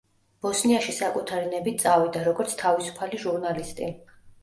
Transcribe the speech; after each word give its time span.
ბოსნიაში 0.45 0.95
საკუთარი 1.01 1.53
ნებით 1.53 1.79
წავიდა, 1.85 2.25
როგორც 2.31 2.59
თავისუფალი 2.65 3.25
ჟურნალისტი. 3.29 3.97